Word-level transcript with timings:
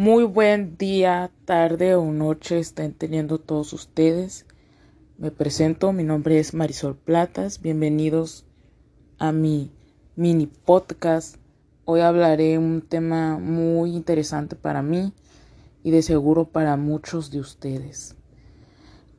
Muy 0.00 0.24
buen 0.24 0.78
día, 0.78 1.30
tarde 1.44 1.94
o 1.94 2.10
noche 2.10 2.58
estén 2.58 2.94
teniendo 2.94 3.38
todos 3.38 3.74
ustedes. 3.74 4.46
Me 5.18 5.30
presento, 5.30 5.92
mi 5.92 6.04
nombre 6.04 6.38
es 6.38 6.54
Marisol 6.54 6.96
Platas. 6.96 7.60
Bienvenidos 7.60 8.46
a 9.18 9.30
mi 9.30 9.70
mini 10.16 10.46
podcast. 10.46 11.36
Hoy 11.84 12.00
hablaré 12.00 12.56
un 12.56 12.80
tema 12.80 13.38
muy 13.38 13.94
interesante 13.94 14.56
para 14.56 14.80
mí 14.80 15.12
y 15.82 15.90
de 15.90 16.00
seguro 16.00 16.46
para 16.46 16.78
muchos 16.78 17.30
de 17.30 17.40
ustedes. 17.40 18.16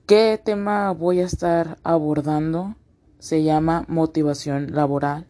¿Qué 0.07 0.41
tema 0.43 0.93
voy 0.93 1.20
a 1.20 1.25
estar 1.25 1.77
abordando? 1.84 2.75
Se 3.20 3.43
llama 3.43 3.86
motivación 3.88 4.73
laboral. 4.73 5.27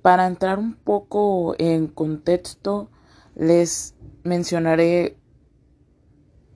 Para 0.00 0.26
entrar 0.26 0.58
un 0.58 0.76
poco 0.76 1.56
en 1.58 1.88
contexto, 1.88 2.88
les 3.34 3.94
mencionaré 4.24 5.16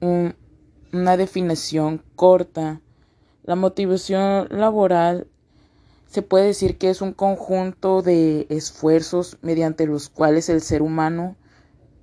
una 0.01 1.17
definición 1.17 2.03
corta. 2.17 2.81
La 3.45 3.55
motivación 3.55 4.49
laboral 4.51 5.29
se 6.07 6.23
puede 6.23 6.47
decir 6.47 6.79
que 6.79 6.91
es 6.91 7.03
un 7.03 7.13
conjunto 7.13 8.03
de 8.03 8.47
esfuerzos 8.49 9.39
mediante 9.43 9.87
los 9.87 10.09
cuales 10.09 10.49
el 10.49 10.63
ser 10.63 10.83
humano 10.83 11.37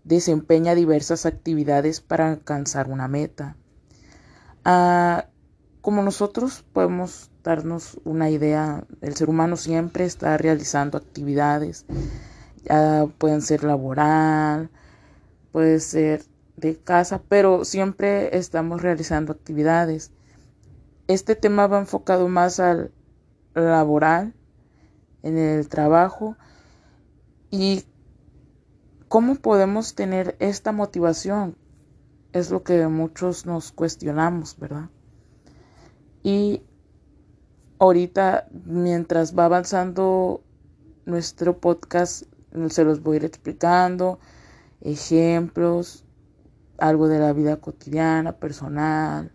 desempeña 0.03 0.75
diversas 0.75 1.25
actividades 1.25 1.99
para 1.99 2.29
alcanzar 2.31 2.89
una 2.89 3.07
meta. 3.07 3.57
Ah, 4.63 5.25
como 5.81 6.01
nosotros 6.03 6.63
podemos 6.73 7.31
darnos 7.43 7.99
una 8.05 8.29
idea, 8.29 8.85
el 9.01 9.15
ser 9.15 9.29
humano 9.29 9.55
siempre 9.55 10.05
está 10.05 10.37
realizando 10.37 10.97
actividades, 10.97 11.85
ya 12.63 13.07
pueden 13.17 13.41
ser 13.41 13.63
laboral, 13.63 14.69
puede 15.55 15.79
ser 15.79 16.21
de 16.57 16.75
casa, 16.77 17.23
pero 17.29 17.63
siempre 17.63 18.37
estamos 18.37 18.81
realizando 18.81 19.31
actividades. 19.31 20.11
Este 21.07 21.33
tema 21.37 21.65
va 21.67 21.79
enfocado 21.79 22.27
más 22.27 22.59
al 22.59 22.91
laboral, 23.53 24.33
en 25.23 25.37
el 25.37 25.69
trabajo 25.69 26.35
y 27.51 27.85
cómo 29.07 29.35
podemos 29.35 29.95
tener 29.95 30.35
esta 30.39 30.73
motivación. 30.73 31.55
Es 32.33 32.51
lo 32.51 32.63
que 32.63 32.85
muchos 32.89 33.45
nos 33.45 33.71
cuestionamos, 33.71 34.59
¿verdad? 34.59 34.89
Y 36.21 36.63
ahorita, 37.79 38.49
mientras 38.65 39.39
va 39.39 39.45
avanzando 39.45 40.43
nuestro 41.05 41.61
podcast, 41.61 42.23
se 42.67 42.83
los 42.83 43.01
voy 43.01 43.13
a 43.13 43.19
ir 43.19 43.23
explicando, 43.23 44.19
ejemplos, 44.85 46.05
algo 46.77 47.07
de 47.07 47.19
la 47.19 47.33
vida 47.33 47.57
cotidiana, 47.57 48.37
personal, 48.37 49.31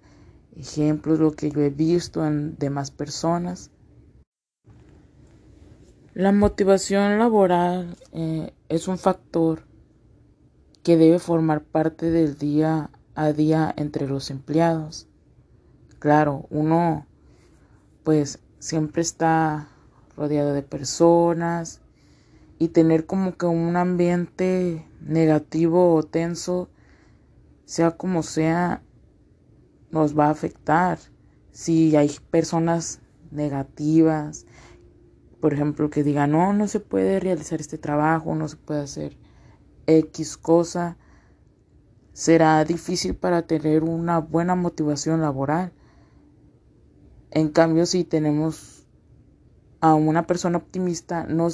ejemplos, 0.57 1.19
lo 1.19 1.33
que 1.33 1.51
yo 1.51 1.61
he 1.61 1.71
visto 1.71 2.25
en 2.27 2.57
demás 2.57 2.91
personas. 2.91 3.71
La 6.15 6.33
motivación 6.33 7.19
laboral 7.19 7.97
eh, 8.13 8.53
es 8.69 8.89
un 8.89 8.99
factor 8.99 9.65
que 10.83 10.97
debe 10.97 11.19
formar 11.19 11.63
parte 11.63 12.11
del 12.11 12.39
día 12.39 12.91
a 13.15 13.33
día 13.33 13.73
entre 13.77 14.09
los 14.09 14.31
empleados. 14.31 15.09
Claro, 15.99 16.47
uno 16.51 17.07
pues 18.03 18.39
siempre 18.59 19.03
está 19.03 19.69
rodeado 20.17 20.53
de 20.55 20.63
personas 20.63 21.81
y 22.61 22.69
tener 22.69 23.07
como 23.07 23.39
que 23.39 23.47
un 23.47 23.75
ambiente 23.75 24.87
negativo 25.01 25.95
o 25.95 26.03
tenso, 26.03 26.69
sea 27.65 27.93
como 27.93 28.23
sea, 28.23 28.83
nos 29.91 30.17
va 30.17 30.27
a 30.27 30.31
afectar. 30.31 30.99
Si 31.53 31.97
hay 31.97 32.15
personas 32.31 33.01
negativas, 33.31 34.45
por 35.41 35.55
ejemplo, 35.55 35.89
que 35.89 36.05
digan, 36.05 36.33
no, 36.33 36.53
no 36.53 36.69
se 36.69 36.81
puede 36.81 37.19
realizar 37.19 37.61
este 37.61 37.79
trabajo, 37.79 38.35
no 38.35 38.47
se 38.47 38.59
puede 38.59 38.83
hacer 38.83 39.17
X 39.87 40.37
cosa, 40.37 40.99
será 42.13 42.63
difícil 42.67 43.15
para 43.15 43.47
tener 43.47 43.85
una 43.85 44.19
buena 44.19 44.55
motivación 44.55 45.23
laboral. 45.23 45.73
En 47.31 47.49
cambio, 47.49 47.87
si 47.87 48.05
tenemos 48.05 48.80
a 49.81 49.95
una 49.95 50.27
persona 50.27 50.59
optimista, 50.59 51.25
no, 51.25 51.49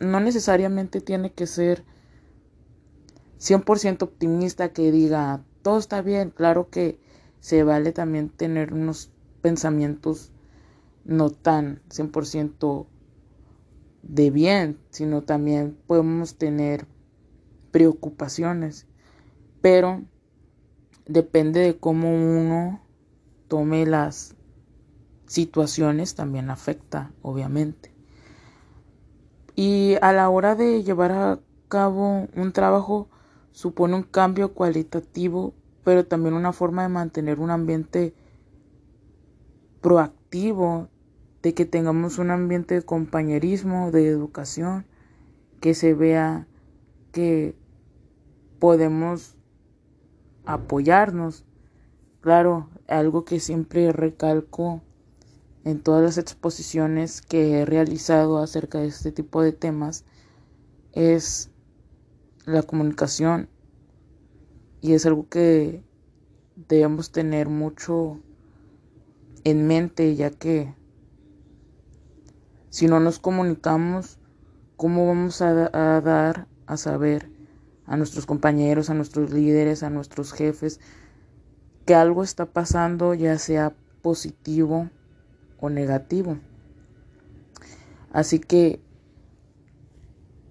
no 0.00 0.20
necesariamente 0.20 1.00
tiene 1.00 1.32
que 1.32 1.46
ser 1.46 1.84
100% 3.38 4.02
optimista 4.02 4.72
que 4.72 4.92
diga, 4.92 5.44
todo 5.62 5.78
está 5.78 6.00
bien, 6.02 6.30
claro 6.30 6.70
que 6.70 6.98
se 7.40 7.64
vale 7.64 7.92
también 7.92 8.30
tener 8.30 8.72
unos 8.72 9.10
pensamientos 9.42 10.32
no 11.04 11.30
tan 11.30 11.82
100% 11.90 12.86
de 14.02 14.30
bien, 14.30 14.78
sino 14.90 15.22
también 15.22 15.76
podemos 15.86 16.36
tener 16.36 16.86
preocupaciones, 17.70 18.86
pero 19.60 20.02
depende 21.06 21.60
de 21.60 21.76
cómo 21.76 22.14
uno 22.14 22.80
tome 23.48 23.84
las 23.84 24.36
situaciones, 25.26 26.14
también 26.14 26.50
afecta, 26.50 27.12
obviamente. 27.22 27.92
Y 29.56 29.96
a 30.02 30.12
la 30.12 30.28
hora 30.28 30.54
de 30.54 30.82
llevar 30.82 31.12
a 31.12 31.40
cabo 31.68 32.28
un 32.34 32.52
trabajo 32.52 33.08
supone 33.52 33.94
un 33.94 34.02
cambio 34.02 34.52
cualitativo, 34.52 35.54
pero 35.84 36.06
también 36.06 36.34
una 36.34 36.52
forma 36.52 36.82
de 36.82 36.88
mantener 36.88 37.38
un 37.38 37.50
ambiente 37.50 38.14
proactivo 39.80 40.88
de 41.42 41.54
que 41.54 41.66
tengamos 41.66 42.18
un 42.18 42.30
ambiente 42.30 42.74
de 42.74 42.82
compañerismo, 42.82 43.90
de 43.90 44.08
educación, 44.08 44.86
que 45.60 45.74
se 45.74 45.94
vea 45.94 46.46
que 47.12 47.54
podemos 48.58 49.36
apoyarnos. 50.46 51.44
Claro, 52.20 52.70
algo 52.88 53.24
que 53.24 53.40
siempre 53.40 53.92
recalco 53.92 54.82
en 55.64 55.80
todas 55.80 56.02
las 56.02 56.18
exposiciones 56.18 57.22
que 57.22 57.60
he 57.60 57.64
realizado 57.64 58.38
acerca 58.38 58.78
de 58.78 58.88
este 58.88 59.12
tipo 59.12 59.42
de 59.42 59.52
temas 59.52 60.04
es 60.92 61.50
la 62.44 62.62
comunicación. 62.62 63.48
Y 64.82 64.92
es 64.92 65.06
algo 65.06 65.28
que 65.28 65.82
debemos 66.68 67.10
tener 67.10 67.48
mucho 67.48 68.20
en 69.44 69.66
mente 69.66 70.14
ya 70.14 70.30
que 70.30 70.74
si 72.68 72.86
no 72.86 73.00
nos 73.00 73.18
comunicamos, 73.18 74.18
¿cómo 74.76 75.06
vamos 75.06 75.40
a, 75.40 75.70
dar 75.72 76.46
a 76.66 76.76
saber 76.76 77.30
a 77.86 77.96
nuestros 77.96 78.26
compañeros, 78.26 78.90
a 78.90 78.94
nuestros 78.94 79.30
líderes, 79.32 79.82
a 79.82 79.90
nuestros 79.90 80.32
jefes 80.32 80.80
que 81.86 81.94
algo 81.94 82.22
está 82.22 82.46
pasando, 82.46 83.14
ya 83.14 83.38
sea 83.38 83.74
positivo 84.02 84.90
negativo? 85.70 86.38
Así 88.12 88.38
que, 88.38 88.80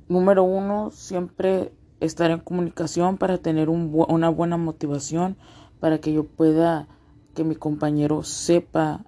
número 0.10 0.44
uno, 0.44 0.92
siempre 0.92 1.74
estar 2.00 2.32
en 2.32 2.40
comunicación 2.40 3.18
para 3.18 3.38
tener 3.38 3.70
una 3.70 4.30
buena 4.30 4.58
motivación, 4.58 5.38
para 5.80 6.00
que 6.00 6.14
yo 6.14 6.26
pueda, 6.26 6.88
que 7.34 7.44
mi 7.44 7.56
compañero 7.56 8.24
sepa 8.24 9.06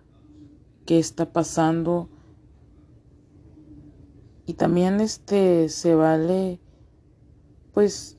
qué 0.86 1.00
está 1.00 1.34
pasando 1.34 2.10
y 4.46 4.54
también 4.54 5.02
este 5.02 5.70
se 5.70 5.96
vale 5.96 6.60
pues 7.74 8.18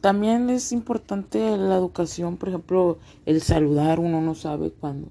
también 0.00 0.50
es 0.50 0.72
importante 0.72 1.56
la 1.56 1.76
educación, 1.76 2.36
por 2.36 2.50
ejemplo, 2.50 2.98
el 3.24 3.42
saludar, 3.42 3.98
uno 3.98 4.20
no 4.20 4.34
sabe 4.34 4.70
cuando 4.70 5.08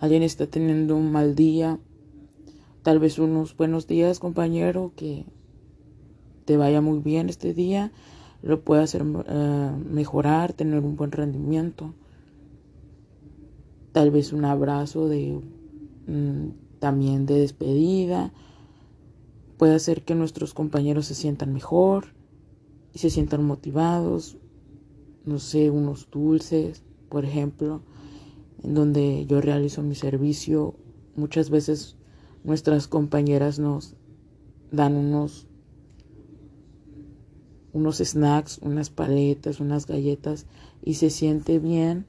alguien 0.00 0.22
está 0.22 0.46
teniendo 0.46 0.96
un 0.96 1.12
mal 1.12 1.34
día, 1.34 1.78
tal 2.82 2.98
vez 2.98 3.18
unos 3.18 3.56
buenos 3.56 3.86
días, 3.86 4.18
compañero, 4.18 4.92
que 4.96 5.24
te 6.44 6.56
vaya 6.56 6.80
muy 6.80 7.00
bien 7.00 7.28
este 7.28 7.54
día, 7.54 7.92
lo 8.42 8.62
puede 8.62 8.82
hacer 8.82 9.04
eh, 9.26 9.72
mejorar, 9.90 10.52
tener 10.52 10.80
un 10.80 10.96
buen 10.96 11.12
rendimiento, 11.12 11.94
tal 13.92 14.10
vez 14.10 14.32
un 14.32 14.44
abrazo 14.44 15.08
de 15.08 15.40
mm, 16.06 16.78
también 16.78 17.26
de 17.26 17.40
despedida. 17.40 18.32
Puede 19.56 19.74
hacer 19.74 20.04
que 20.04 20.14
nuestros 20.14 20.54
compañeros 20.54 21.06
se 21.06 21.14
sientan 21.14 21.52
mejor 21.52 22.14
y 22.94 23.00
se 23.00 23.10
sientan 23.10 23.44
motivados. 23.44 24.38
No 25.24 25.38
sé, 25.40 25.70
unos 25.70 26.08
dulces, 26.10 26.84
por 27.08 27.24
ejemplo, 27.24 27.82
en 28.62 28.74
donde 28.74 29.26
yo 29.26 29.40
realizo 29.40 29.82
mi 29.82 29.94
servicio. 29.94 30.74
Muchas 31.16 31.50
veces 31.50 31.96
nuestras 32.44 32.88
compañeras 32.88 33.58
nos 33.58 33.96
dan 34.70 34.96
unos 34.96 35.46
unos 37.72 37.98
snacks, 37.98 38.58
unas 38.62 38.90
paletas, 38.90 39.60
unas 39.60 39.86
galletas 39.86 40.46
y 40.82 40.94
se 40.94 41.10
siente 41.10 41.58
bien 41.58 42.06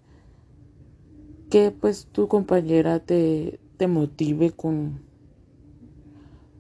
que 1.50 1.72
pues 1.72 2.08
tu 2.12 2.28
compañera 2.28 3.00
te, 3.00 3.60
te 3.78 3.88
motive 3.88 4.52
con, 4.52 5.02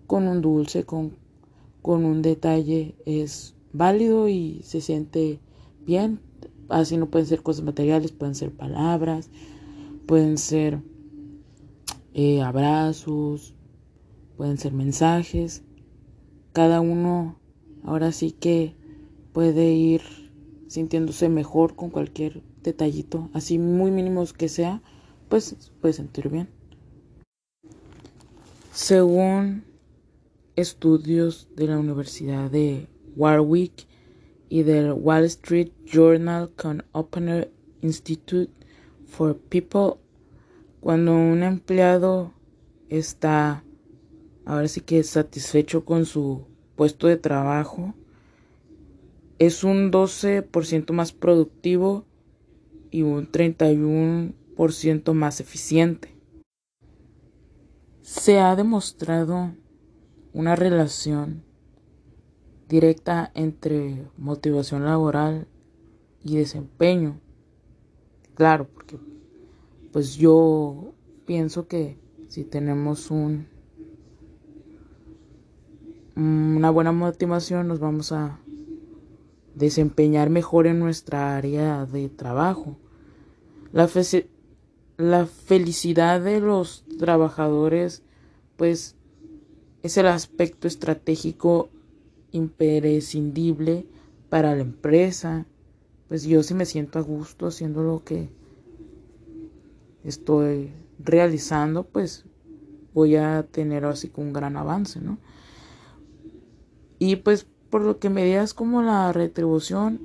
con 0.08 0.28
un 0.28 0.42
dulce, 0.42 0.84
con, 0.84 1.16
con 1.82 2.06
un 2.06 2.22
detalle, 2.22 2.96
es 3.06 3.56
válido 3.72 4.28
y 4.28 4.62
se 4.64 4.82
siente 4.82 5.40
bien. 5.86 6.20
Así 6.70 6.98
no 6.98 7.10
pueden 7.10 7.28
ser 7.28 7.42
cosas 7.42 7.64
materiales, 7.64 8.12
pueden 8.12 8.36
ser 8.36 8.52
palabras, 8.52 9.30
pueden 10.10 10.40
ser 10.40 10.82
eh, 12.16 12.42
abrazos, 12.42 13.54
pueden 14.38 14.58
ser 14.58 14.74
mensajes. 14.74 15.62
Cada 16.52 16.82
uno 16.82 17.40
ahora 17.84 18.12
sí 18.12 18.32
que 18.32 18.76
puede 19.34 19.72
ir 19.72 20.02
sintiéndose 20.68 21.30
mejor 21.30 21.76
con 21.76 21.92
cualquier 21.92 22.42
detallito, 22.64 23.30
así 23.34 23.60
muy 23.60 23.92
mínimos 23.92 24.34
que 24.34 24.50
sea, 24.50 24.82
pues 25.28 25.72
puede 25.80 25.94
sentir 25.94 26.30
bien. 26.30 26.50
Según 28.74 29.64
estudios 30.56 31.50
de 31.56 31.68
la 31.68 31.78
Universidad 31.78 32.50
de 32.50 32.88
Warwick 33.16 33.86
y 34.50 34.64
del 34.64 34.92
Wall 34.92 35.26
Street 35.26 35.70
Journal 35.86 36.50
con 36.56 36.84
Opener 36.94 37.52
Institute 37.84 38.59
for 39.10 39.38
People, 39.38 39.96
cuando 40.80 41.14
un 41.14 41.44
empleado 41.44 42.34
está 42.88 43.64
ahora 44.46 44.68
sí 44.68 44.82
que 44.82 45.04
satisfecho 45.04 45.86
con 45.86 46.06
su 46.06 46.46
puesto 46.76 47.08
de 47.08 47.18
trabajo, 47.18 47.94
es 49.38 49.64
un 49.64 49.92
12% 49.92 50.92
más 50.94 51.12
productivo 51.12 52.06
y 52.92 53.04
un 53.04 53.32
31% 53.32 55.14
más 55.14 55.40
eficiente. 55.40 56.16
Se 58.02 58.40
ha 58.40 58.56
demostrado 58.56 59.54
una 60.34 60.56
relación 60.56 61.44
directa 62.68 63.32
entre 63.34 64.08
motivación 64.18 64.86
laboral 64.86 65.48
y 66.24 66.38
desempeño. 66.38 67.20
Claro, 68.40 68.70
porque 68.74 68.98
pues 69.92 70.16
yo 70.16 70.94
pienso 71.26 71.68
que 71.68 71.98
si 72.30 72.46
tenemos 72.46 73.12
un 73.12 73.50
una 76.16 76.70
buena 76.70 76.94
motivación 76.94 77.68
nos 77.68 77.82
vamos 77.82 78.14
a 78.14 78.40
desempeñar 79.56 80.30
mejor 80.30 80.68
en 80.68 80.80
nuestra 80.80 81.36
área 81.36 81.86
de 81.86 82.08
trabajo. 82.08 82.78
La, 83.74 83.90
la 84.96 85.26
felicidad 85.26 86.22
de 86.22 86.40
los 86.40 86.86
trabajadores 86.98 88.04
pues 88.56 88.96
es 89.84 89.98
el 89.98 90.08
aspecto 90.08 90.70
estratégico 90.70 91.72
imprescindible 92.32 93.86
para 94.30 94.56
la 94.56 94.62
empresa. 94.62 95.46
Pues 96.10 96.24
yo 96.24 96.44
si 96.44 96.56
me 96.56 96.66
siento 96.66 97.00
a 97.00 97.04
gusto 97.04 97.48
haciendo 97.48 97.84
lo 97.84 98.04
que 98.04 98.30
estoy 100.04 100.74
realizando, 100.98 101.84
pues 101.84 102.26
voy 102.94 103.16
a 103.16 103.44
tener 103.44 103.86
así 103.86 104.12
un 104.16 104.34
gran 104.34 104.58
avance, 104.58 105.00
¿no? 105.00 105.20
Y 106.98 107.18
pues 107.18 107.46
por 107.70 107.84
lo 107.84 108.00
que 108.00 108.10
medidas 108.10 108.54
como 108.54 108.82
la 108.82 109.14
retribución 109.14 110.02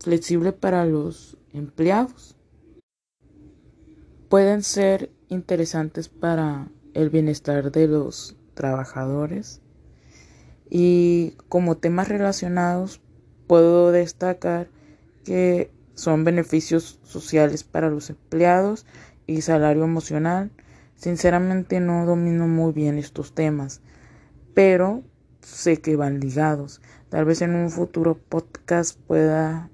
flexible 0.00 0.52
para 0.52 0.84
los 0.84 1.38
empleados 1.52 2.36
pueden 4.28 4.62
ser 4.62 5.10
interesantes 5.28 6.08
para 6.08 6.68
el 6.94 7.08
bienestar 7.08 7.70
de 7.70 7.86
los 7.86 8.36
trabajadores 8.54 9.60
y 10.68 11.34
como 11.48 11.76
temas 11.76 12.08
relacionados 12.08 13.00
puedo 13.46 13.92
destacar 13.92 14.68
que 15.30 15.70
son 15.94 16.24
beneficios 16.24 16.98
sociales 17.04 17.62
para 17.62 17.88
los 17.88 18.10
empleados 18.10 18.84
y 19.28 19.42
salario 19.42 19.84
emocional. 19.84 20.50
Sinceramente 20.96 21.78
no 21.78 22.04
domino 22.04 22.48
muy 22.48 22.72
bien 22.72 22.98
estos 22.98 23.32
temas, 23.32 23.80
pero 24.54 25.04
sé 25.40 25.76
que 25.76 25.94
van 25.94 26.18
ligados. 26.18 26.82
Tal 27.10 27.26
vez 27.26 27.42
en 27.42 27.54
un 27.54 27.70
futuro 27.70 28.18
podcast 28.18 28.98
pueda 29.06 29.70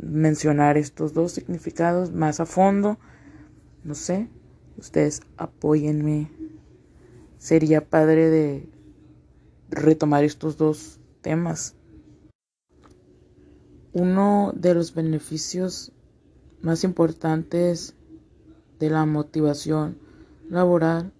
mencionar 0.00 0.78
estos 0.78 1.14
dos 1.14 1.30
significados 1.30 2.10
más 2.10 2.40
a 2.40 2.44
fondo. 2.44 2.98
No 3.84 3.94
sé, 3.94 4.28
ustedes 4.78 5.22
apóyenme. 5.36 6.28
Sería 7.38 7.88
padre 7.88 8.30
de 8.30 8.68
retomar 9.70 10.24
estos 10.24 10.56
dos 10.56 10.98
temas. 11.20 11.75
Uno 13.98 14.52
de 14.54 14.74
los 14.74 14.92
beneficios 14.92 15.90
más 16.60 16.84
importantes 16.84 17.94
de 18.78 18.90
la 18.90 19.06
motivación 19.06 19.96
laboral 20.50 21.12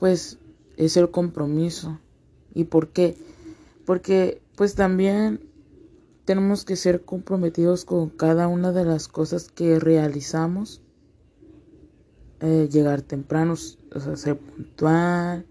pues 0.00 0.40
es 0.76 0.96
el 0.96 1.12
compromiso 1.12 2.00
¿Y 2.56 2.64
por 2.64 2.88
qué? 2.88 3.18
Porque 3.84 4.40
pues 4.56 4.74
también 4.74 5.40
tenemos 6.24 6.64
que 6.64 6.74
ser 6.74 7.02
comprometidos 7.04 7.84
con 7.84 8.08
cada 8.08 8.48
una 8.48 8.72
de 8.72 8.86
las 8.86 9.08
cosas 9.08 9.50
que 9.50 9.78
realizamos. 9.78 10.80
Eh, 12.40 12.68
llegar 12.72 13.02
temprano, 13.02 13.52
o 13.52 14.16
ser 14.16 14.38
puntual, 14.38 15.44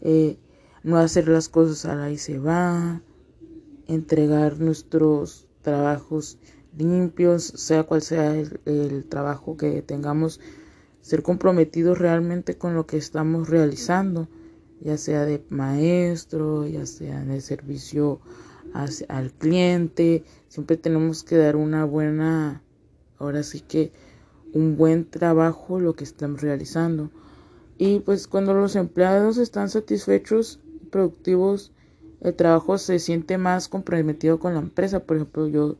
eh, 0.00 0.38
no 0.82 0.96
hacer 0.96 1.28
las 1.28 1.50
cosas 1.50 1.84
a 1.84 1.94
la 1.94 2.10
y 2.10 2.16
se 2.16 2.38
va, 2.38 3.02
entregar 3.86 4.58
nuestros 4.60 5.46
trabajos 5.62 6.38
limpios, 6.76 7.44
sea 7.44 7.84
cual 7.84 8.02
sea 8.02 8.34
el 8.34 9.06
trabajo 9.08 9.56
que 9.56 9.82
tengamos, 9.82 10.40
ser 11.00 11.22
comprometidos 11.22 11.98
realmente 11.98 12.58
con 12.58 12.74
lo 12.74 12.86
que 12.86 12.96
estamos 12.96 13.48
realizando 13.48 14.28
ya 14.80 14.98
sea 14.98 15.24
de 15.24 15.44
maestro, 15.48 16.66
ya 16.66 16.86
sea 16.86 17.24
de 17.24 17.40
servicio 17.40 18.20
al 19.08 19.32
cliente, 19.32 20.24
siempre 20.48 20.76
tenemos 20.76 21.22
que 21.22 21.36
dar 21.36 21.56
una 21.56 21.84
buena, 21.84 22.62
ahora 23.18 23.42
sí 23.42 23.60
que 23.60 23.92
un 24.52 24.76
buen 24.76 25.08
trabajo 25.08 25.80
lo 25.80 25.94
que 25.94 26.04
estamos 26.04 26.42
realizando. 26.42 27.10
Y 27.78 28.00
pues 28.00 28.26
cuando 28.26 28.52
los 28.54 28.76
empleados 28.76 29.38
están 29.38 29.70
satisfechos 29.70 30.60
productivos, 30.90 31.72
el 32.20 32.34
trabajo 32.34 32.78
se 32.78 32.98
siente 32.98 33.38
más 33.38 33.68
comprometido 33.68 34.38
con 34.38 34.54
la 34.54 34.60
empresa. 34.60 35.00
Por 35.00 35.16
ejemplo, 35.16 35.48
yo 35.48 35.76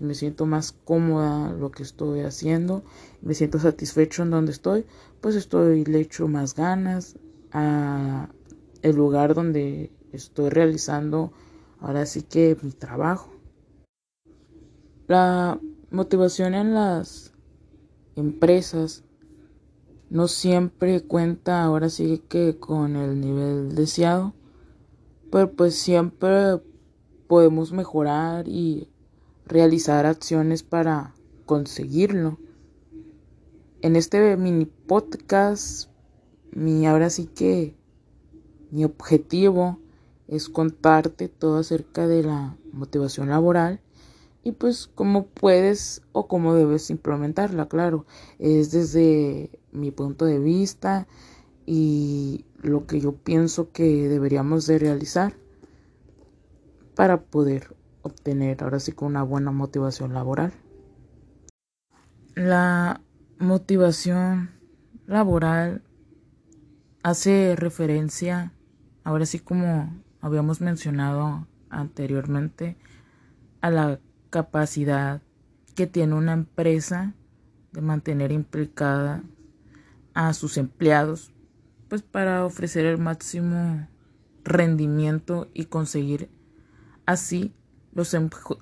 me 0.00 0.14
siento 0.14 0.46
más 0.46 0.72
cómoda 0.72 1.52
lo 1.52 1.70
que 1.70 1.82
estoy 1.82 2.20
haciendo, 2.20 2.84
me 3.20 3.34
siento 3.34 3.58
satisfecho 3.58 4.22
en 4.22 4.30
donde 4.30 4.52
estoy, 4.52 4.84
pues 5.20 5.34
estoy 5.34 5.84
le 5.84 6.00
echo 6.00 6.28
más 6.28 6.54
ganas 6.54 7.16
a, 7.52 8.28
el 8.82 8.96
lugar 8.96 9.34
donde 9.34 9.90
estoy 10.12 10.50
realizando 10.50 11.32
ahora 11.80 12.06
sí 12.06 12.22
que 12.22 12.56
mi 12.62 12.70
trabajo. 12.70 13.32
La 15.06 15.58
motivación 15.90 16.54
en 16.54 16.74
las 16.74 17.32
empresas 18.14 19.04
no 20.10 20.28
siempre 20.28 21.02
cuenta 21.02 21.62
ahora 21.62 21.88
sí 21.88 22.22
que 22.28 22.58
con 22.58 22.96
el 22.96 23.20
nivel 23.20 23.74
deseado, 23.74 24.34
pero 25.30 25.52
pues 25.52 25.74
siempre 25.74 26.60
podemos 27.26 27.72
mejorar 27.72 28.48
y 28.48 28.88
realizar 29.46 30.06
acciones 30.06 30.62
para 30.62 31.14
conseguirlo. 31.46 32.38
En 33.80 33.96
este 33.96 34.36
mini 34.36 34.66
podcast, 34.66 35.90
mi 36.52 36.86
ahora 36.86 37.10
sí 37.10 37.26
que 37.26 37.76
mi 38.70 38.84
objetivo 38.84 39.78
es 40.26 40.48
contarte 40.48 41.28
todo 41.28 41.58
acerca 41.58 42.06
de 42.06 42.22
la 42.22 42.56
motivación 42.72 43.28
laboral 43.28 43.80
y 44.44 44.52
pues 44.52 44.90
cómo 44.94 45.26
puedes 45.26 46.02
o 46.12 46.28
cómo 46.28 46.54
debes 46.54 46.90
implementarla, 46.90 47.68
claro, 47.68 48.06
es 48.38 48.70
desde 48.70 49.50
mi 49.72 49.90
punto 49.90 50.24
de 50.24 50.38
vista 50.38 51.06
y 51.66 52.44
lo 52.62 52.86
que 52.86 53.00
yo 53.00 53.12
pienso 53.12 53.70
que 53.72 54.08
deberíamos 54.08 54.66
de 54.66 54.78
realizar 54.78 55.34
para 56.94 57.20
poder 57.22 57.74
obtener 58.02 58.62
ahora 58.62 58.80
sí 58.80 58.92
con 58.92 59.08
una 59.08 59.22
buena 59.22 59.50
motivación 59.50 60.14
laboral. 60.14 60.52
La 62.34 63.00
motivación 63.38 64.50
laboral 65.06 65.82
hace 67.02 67.54
referencia 67.56 68.52
Ahora 69.08 69.24
sí 69.24 69.38
como 69.38 69.90
habíamos 70.20 70.60
mencionado 70.60 71.46
anteriormente 71.70 72.76
a 73.62 73.70
la 73.70 74.00
capacidad 74.28 75.22
que 75.74 75.86
tiene 75.86 76.12
una 76.12 76.34
empresa 76.34 77.14
de 77.72 77.80
mantener 77.80 78.32
implicada 78.32 79.22
a 80.12 80.34
sus 80.34 80.58
empleados 80.58 81.32
pues 81.88 82.02
para 82.02 82.44
ofrecer 82.44 82.86
el 82.86 82.98
máximo 82.98 83.88
rendimiento 84.44 85.48
y 85.54 85.66
conseguir 85.66 86.28
así 87.06 87.54
los 87.92 88.14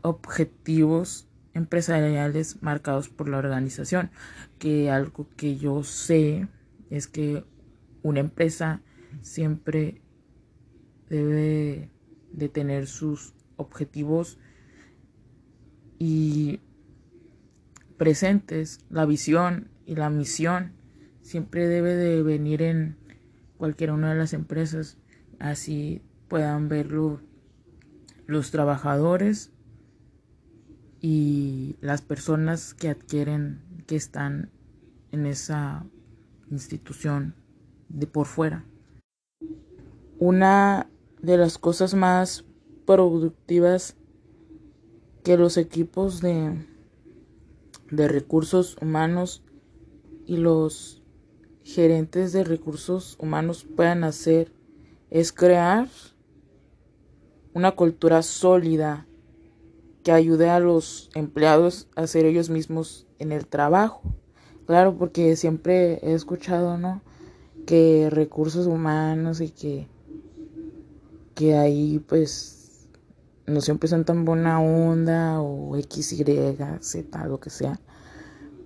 objetivos 0.02 1.28
empresariales 1.54 2.62
marcados 2.62 3.08
por 3.08 3.28
la 3.28 3.38
organización 3.38 4.10
que 4.58 4.90
algo 4.90 5.28
que 5.36 5.56
yo 5.56 5.82
sé 5.82 6.48
es 6.90 7.06
que 7.06 7.44
una 8.02 8.20
empresa 8.20 8.82
siempre 9.22 10.00
debe 11.08 11.90
de 12.32 12.48
tener 12.48 12.86
sus 12.86 13.34
objetivos 13.56 14.38
y 15.98 16.60
presentes, 17.96 18.80
la 18.90 19.06
visión 19.06 19.68
y 19.86 19.94
la 19.94 20.10
misión 20.10 20.72
siempre 21.22 21.66
debe 21.66 21.94
de 21.94 22.22
venir 22.22 22.62
en 22.62 22.96
cualquiera 23.58 23.94
una 23.94 24.12
de 24.12 24.18
las 24.18 24.32
empresas, 24.32 24.98
así 25.38 26.02
puedan 26.28 26.68
verlo 26.68 27.20
los 28.26 28.50
trabajadores 28.50 29.52
y 31.00 31.76
las 31.80 32.02
personas 32.02 32.74
que 32.74 32.88
adquieren, 32.88 33.62
que 33.86 33.96
están 33.96 34.50
en 35.12 35.26
esa 35.26 35.86
institución 36.50 37.34
de 37.88 38.06
por 38.06 38.26
fuera. 38.26 38.64
Una 40.18 40.88
de 41.22 41.36
las 41.36 41.58
cosas 41.58 41.94
más 41.94 42.44
productivas 42.86 43.96
que 45.22 45.36
los 45.36 45.56
equipos 45.56 46.20
de, 46.20 46.66
de 47.90 48.08
recursos 48.08 48.76
humanos 48.80 49.42
y 50.24 50.36
los 50.36 51.02
gerentes 51.66 52.32
de 52.32 52.44
recursos 52.44 53.16
humanos 53.18 53.66
puedan 53.74 54.04
hacer 54.04 54.52
es 55.10 55.32
crear 55.32 55.88
una 57.54 57.72
cultura 57.72 58.22
sólida 58.22 59.04
que 60.04 60.12
ayude 60.12 60.48
a 60.48 60.60
los 60.60 61.10
empleados 61.14 61.88
a 61.96 62.06
ser 62.06 62.24
ellos 62.24 62.50
mismos 62.50 63.08
en 63.18 63.32
el 63.32 63.48
trabajo. 63.48 64.00
Claro, 64.64 64.96
porque 64.96 65.34
siempre 65.34 65.98
he 66.02 66.14
escuchado, 66.14 66.78
¿no? 66.78 67.02
Que 67.66 68.10
recursos 68.10 68.68
humanos 68.68 69.40
y 69.40 69.50
que, 69.50 69.88
que 71.34 71.56
ahí 71.56 71.98
pues 71.98 72.86
no 73.46 73.60
siempre 73.60 73.88
son 73.88 74.04
tan 74.04 74.24
buena 74.24 74.60
onda 74.60 75.40
o 75.40 75.76
X, 75.76 76.12
Y, 76.12 76.24
Z, 76.80 77.26
lo 77.26 77.40
que 77.40 77.50
sea. 77.50 77.80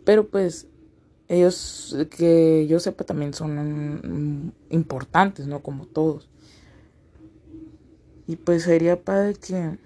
Pero 0.04 0.28
pues 0.28 0.66
ellos, 1.30 1.96
que 2.10 2.66
yo 2.66 2.80
sepa, 2.80 3.04
también 3.04 3.32
son 3.32 4.52
importantes, 4.68 5.46
¿no? 5.46 5.62
Como 5.62 5.86
todos. 5.86 6.28
Y 8.26 8.34
pues 8.34 8.64
sería 8.64 9.00
padre 9.00 9.34
que 9.34 9.78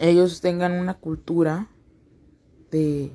ellos 0.00 0.40
tengan 0.40 0.72
una 0.72 0.94
cultura 0.94 1.68
de 2.72 3.12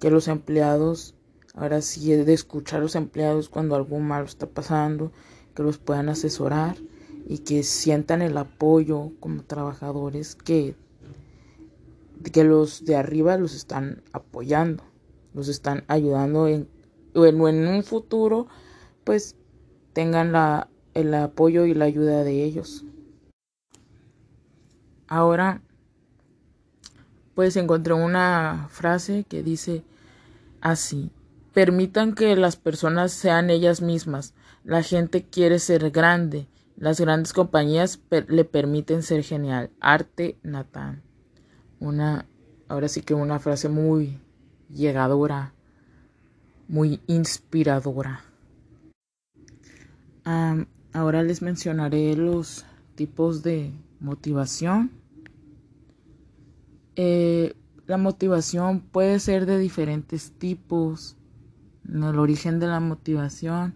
que 0.00 0.10
los 0.10 0.26
empleados, 0.26 1.14
ahora 1.54 1.82
sí, 1.82 2.10
de 2.10 2.32
escuchar 2.32 2.80
a 2.80 2.82
los 2.82 2.96
empleados 2.96 3.48
cuando 3.48 3.76
algo 3.76 4.00
malo 4.00 4.24
está 4.24 4.48
pasando, 4.48 5.12
que 5.54 5.62
los 5.62 5.78
puedan 5.78 6.08
asesorar 6.08 6.76
y 7.28 7.38
que 7.38 7.62
sientan 7.62 8.22
el 8.22 8.36
apoyo 8.36 9.12
como 9.20 9.44
trabajadores 9.44 10.34
que, 10.34 10.74
que 12.32 12.42
los 12.42 12.84
de 12.84 12.96
arriba 12.96 13.36
los 13.36 13.54
están 13.54 14.02
apoyando 14.12 14.89
los 15.34 15.48
están 15.48 15.84
ayudando 15.88 16.48
en, 16.48 16.68
en, 17.14 17.68
un 17.68 17.82
futuro, 17.82 18.48
pues 19.04 19.36
tengan 19.92 20.32
la, 20.32 20.68
el 20.94 21.12
apoyo 21.14 21.64
y 21.64 21.74
la 21.74 21.86
ayuda 21.86 22.24
de 22.24 22.44
ellos. 22.44 22.84
Ahora, 25.06 25.62
pues 27.34 27.56
encontré 27.56 27.94
una 27.94 28.68
frase 28.70 29.24
que 29.28 29.42
dice 29.42 29.82
así, 30.60 31.10
permitan 31.52 32.14
que 32.14 32.36
las 32.36 32.56
personas 32.56 33.12
sean 33.12 33.50
ellas 33.50 33.82
mismas. 33.82 34.34
La 34.64 34.82
gente 34.82 35.24
quiere 35.24 35.58
ser 35.58 35.90
grande. 35.90 36.46
Las 36.76 37.00
grandes 37.00 37.32
compañías 37.32 38.00
le 38.28 38.44
permiten 38.44 39.02
ser 39.02 39.22
genial. 39.22 39.70
Arte 39.80 40.38
Natán. 40.42 41.02
Una, 41.78 42.26
ahora 42.68 42.88
sí 42.88 43.02
que 43.02 43.14
una 43.14 43.38
frase 43.38 43.68
muy, 43.68 44.18
llegadora, 44.74 45.52
muy 46.68 47.00
inspiradora. 47.06 48.24
ahora 50.92 51.22
les 51.22 51.42
mencionaré 51.42 52.14
los 52.16 52.64
tipos 52.94 53.42
de 53.42 53.72
motivación. 54.00 54.90
Eh, 56.96 57.54
la 57.86 57.96
motivación 57.96 58.80
puede 58.80 59.18
ser 59.18 59.46
de 59.46 59.58
diferentes 59.58 60.32
tipos. 60.32 61.16
El 61.88 62.18
origen 62.18 62.60
de 62.60 62.66
la 62.68 62.78
motivación 62.78 63.74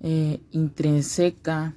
eh, 0.00 0.40
intrínseca 0.50 1.74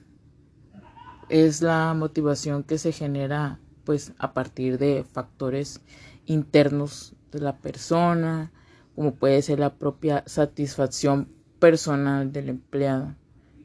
es 1.29 1.61
la 1.61 1.93
motivación 1.93 2.63
que 2.63 2.77
se 2.77 2.91
genera 2.91 3.59
pues 3.83 4.13
a 4.17 4.33
partir 4.33 4.77
de 4.77 5.03
factores 5.03 5.81
internos 6.25 7.15
de 7.37 7.43
la 7.43 7.57
persona, 7.57 8.51
como 8.95 9.15
puede 9.15 9.41
ser 9.41 9.59
la 9.59 9.73
propia 9.75 10.23
satisfacción 10.25 11.29
personal 11.59 12.31
del 12.31 12.49
empleado. 12.49 13.15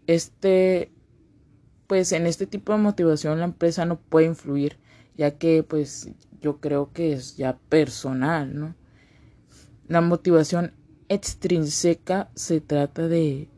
Este, 0.06 0.92
pues 1.86 2.12
en 2.12 2.26
este 2.26 2.46
tipo 2.46 2.72
de 2.72 2.78
motivación 2.78 3.38
la 3.38 3.44
empresa 3.44 3.84
no 3.84 3.98
puede 3.98 4.26
influir, 4.26 4.78
ya 5.16 5.32
que 5.32 5.62
pues 5.62 6.10
yo 6.40 6.60
creo 6.60 6.92
que 6.92 7.12
es 7.12 7.36
ya 7.36 7.58
personal, 7.68 8.58
¿no? 8.58 8.74
La 9.88 10.00
motivación 10.00 10.72
extrínseca 11.08 12.30
se 12.34 12.60
trata 12.60 13.08
de 13.08 13.48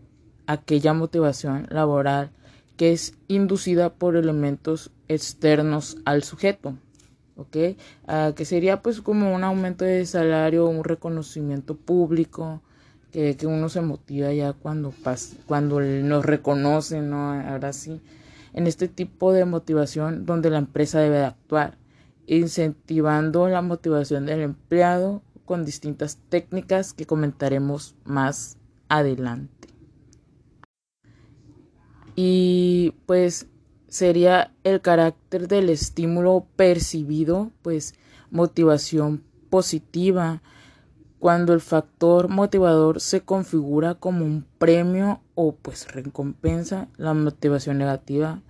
aquella 0.47 0.93
motivación 0.95 1.67
laboral 1.71 2.31
que 2.76 2.93
es 2.93 3.14
inducida 3.29 3.93
por 3.93 4.17
elementos 4.17 4.90
externos 5.09 5.99
al 6.07 6.23
sujeto. 6.23 6.79
¿Ok? 7.40 7.76
Ah, 8.06 8.32
que 8.37 8.44
sería 8.44 8.82
pues 8.82 9.00
como 9.00 9.35
un 9.35 9.44
aumento 9.44 9.85
de 9.85 10.04
salario, 10.06 10.66
un 10.66 10.85
reconocimiento 10.85 11.76
público, 11.76 12.62
que, 13.11 13.37
que 13.37 13.47
uno 13.47 13.68
se 13.68 13.80
motiva 13.80 14.32
ya 14.32 14.52
cuando, 14.52 14.94
cuando 15.47 15.80
nos 15.80 16.25
reconocen, 16.25 17.11
¿no? 17.11 17.32
Ahora 17.32 17.73
sí, 17.73 18.00
en 18.52 18.66
este 18.66 18.88
tipo 18.88 19.32
de 19.32 19.44
motivación 19.44 20.26
donde 20.26 20.50
la 20.50 20.59
empresa 20.59 21.00
debe 21.00 21.18
de 21.18 21.25
actuar, 21.25 21.78
incentivando 22.26 23.49
la 23.49 23.62
motivación 23.62 24.26
del 24.26 24.42
empleado 24.42 25.23
con 25.44 25.64
distintas 25.64 26.18
técnicas 26.28 26.92
que 26.92 27.06
comentaremos 27.06 27.97
más 28.04 28.56
adelante. 28.88 29.68
Y 32.14 32.94
pues 33.06 33.47
sería 33.90 34.54
el 34.64 34.80
carácter 34.80 35.49
del 35.49 35.68
estímulo 35.68 36.47
percibido, 36.56 37.50
pues 37.61 37.94
motivación 38.30 39.23
positiva, 39.50 40.40
cuando 41.18 41.52
el 41.52 41.61
factor 41.61 42.28
motivador 42.28 43.00
se 43.00 43.20
configura 43.20 43.97
como 43.97 44.25
un 44.25 44.47
premio 44.59 45.20
o 45.35 45.54
pues 45.54 45.92
recompensa, 45.92 46.88
la 46.97 47.12
motivación 47.12 47.76
negativa, 47.76 48.40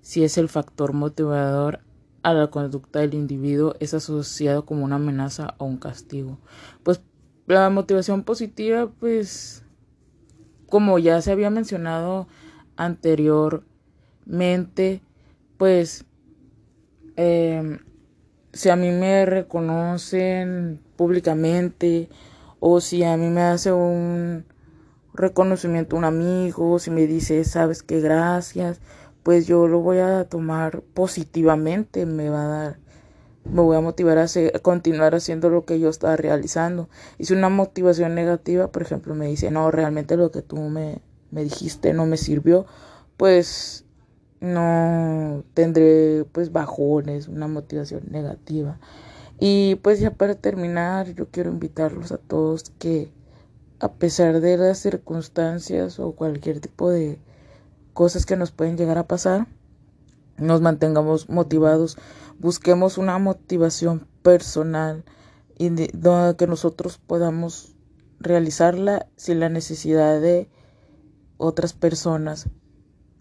si 0.00 0.24
es 0.24 0.38
el 0.38 0.48
factor 0.48 0.94
motivador 0.94 1.80
a 2.22 2.32
la 2.32 2.46
conducta 2.46 3.00
del 3.00 3.14
individuo, 3.14 3.74
es 3.80 3.92
asociado 3.92 4.64
como 4.64 4.84
una 4.84 4.96
amenaza 4.96 5.56
o 5.58 5.64
un 5.64 5.78
castigo. 5.78 6.38
Pues 6.84 7.02
la 7.48 7.68
motivación 7.70 8.22
positiva, 8.22 8.88
pues 9.00 9.64
como 10.68 10.98
ya 10.98 11.20
se 11.20 11.32
había 11.32 11.50
mencionado 11.50 12.28
anterior, 12.76 13.64
mente, 14.26 15.00
pues, 15.56 16.04
em, 17.16 17.78
si 18.52 18.68
a 18.68 18.76
mí 18.76 18.90
me 18.90 19.24
reconocen 19.26 20.80
públicamente 20.96 22.08
o 22.60 22.80
si 22.80 23.04
a 23.04 23.16
mí 23.16 23.28
me 23.28 23.42
hace 23.42 23.72
un 23.72 24.44
reconocimiento 25.14 25.96
un 25.96 26.04
amigo, 26.04 26.78
si 26.78 26.90
me 26.90 27.06
dice, 27.06 27.44
sabes 27.44 27.82
que 27.82 28.00
gracias, 28.00 28.80
pues 29.22 29.46
yo 29.46 29.66
lo 29.66 29.80
voy 29.80 29.98
a 29.98 30.24
tomar 30.24 30.82
positivamente, 30.82 32.06
me 32.06 32.28
va 32.28 32.44
a 32.44 32.48
dar, 32.48 32.78
me 33.44 33.62
voy 33.62 33.76
a 33.76 33.80
motivar 33.80 34.18
a, 34.18 34.26
continuar 34.60 35.14
haciendo 35.14 35.48
lo 35.50 35.64
que 35.64 35.80
yo 35.80 35.88
estaba 35.88 36.16
realizando. 36.16 36.88
Y 37.18 37.24
si 37.24 37.34
una 37.34 37.48
motivación 37.48 38.14
negativa, 38.14 38.70
por 38.70 38.82
ejemplo, 38.82 39.14
me 39.14 39.26
dice, 39.26 39.50
no, 39.50 39.70
realmente 39.70 40.16
lo 40.16 40.30
que 40.30 40.42
tú 40.42 40.56
me, 40.56 41.00
me 41.30 41.44
dijiste 41.44 41.92
no 41.92 42.06
me 42.06 42.18
sirvió, 42.18 42.66
pues 43.16 43.85
no 44.40 45.44
tendré 45.54 46.24
pues 46.32 46.52
bajones, 46.52 47.28
una 47.28 47.48
motivación 47.48 48.04
negativa. 48.10 48.78
Y 49.38 49.76
pues 49.76 50.00
ya 50.00 50.12
para 50.12 50.34
terminar, 50.34 51.14
yo 51.14 51.28
quiero 51.30 51.50
invitarlos 51.50 52.12
a 52.12 52.18
todos 52.18 52.70
que 52.78 53.12
a 53.80 53.92
pesar 53.92 54.40
de 54.40 54.56
las 54.56 54.78
circunstancias 54.78 55.98
o 56.00 56.12
cualquier 56.12 56.60
tipo 56.60 56.90
de 56.90 57.18
cosas 57.92 58.24
que 58.24 58.36
nos 58.36 58.50
pueden 58.50 58.76
llegar 58.76 58.98
a 58.98 59.06
pasar, 59.06 59.46
nos 60.38 60.60
mantengamos 60.60 61.28
motivados, 61.28 61.96
busquemos 62.38 62.98
una 62.98 63.18
motivación 63.18 64.06
personal 64.22 65.04
y 65.58 65.70
que 65.74 66.46
nosotros 66.46 66.98
podamos 66.98 67.74
realizarla 68.18 69.06
sin 69.16 69.40
la 69.40 69.48
necesidad 69.48 70.20
de 70.20 70.48
otras 71.38 71.72
personas. 71.72 72.48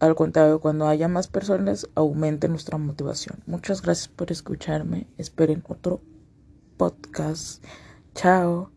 Al 0.05 0.13
contrario, 0.13 0.59
cuando 0.59 0.87
haya 0.87 1.07
más 1.07 1.27
personas, 1.27 1.89
aumente 1.95 2.47
nuestra 2.47 2.77
motivación. 2.77 3.41
Muchas 3.47 3.81
gracias 3.81 4.07
por 4.07 4.31
escucharme. 4.31 5.07
Esperen 5.17 5.63
otro 5.67 5.99
podcast. 6.77 7.65
Chao. 8.13 8.69